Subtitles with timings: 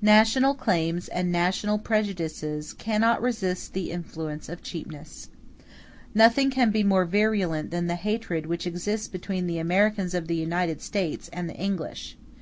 [0.00, 5.28] National claims and national prejudices cannot resist the influence of cheapness.
[6.14, 10.36] Nothing can be more virulent than the hatred which exists between the Americans of the
[10.36, 12.16] United States and the English.